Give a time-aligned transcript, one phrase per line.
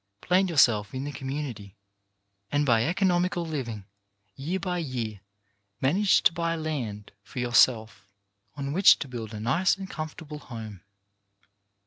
[0.19, 1.75] Plant yourself in the community,
[2.51, 3.85] and by economical living,
[4.35, 5.21] year by year,
[5.79, 8.07] manage to buy land for yourself,
[8.55, 10.81] on which to build a nice and comfortable home.